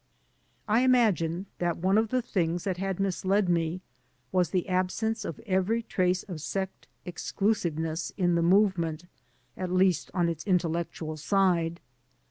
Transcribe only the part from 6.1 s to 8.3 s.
of sect exclusiveness